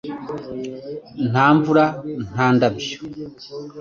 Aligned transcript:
Nta 1.29 1.45
mvura. 1.55 1.85
Nta 2.31 2.47
ndabyo. 2.55 2.95